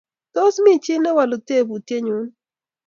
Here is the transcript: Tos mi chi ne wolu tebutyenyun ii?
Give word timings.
Tos 0.33 0.55
mi 0.63 0.73
chi 0.83 0.93
ne 0.99 1.09
wolu 1.17 1.37
tebutyenyun 1.47 2.25
ii? 2.29 2.33